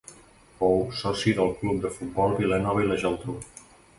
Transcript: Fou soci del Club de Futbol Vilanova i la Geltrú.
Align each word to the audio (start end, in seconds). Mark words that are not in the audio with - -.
Fou 0.59 0.79
soci 1.01 1.33
del 1.41 1.51
Club 1.59 1.85
de 1.85 1.93
Futbol 1.99 2.35
Vilanova 2.39 2.83
i 2.85 2.87
la 2.93 2.99
Geltrú. 3.05 3.37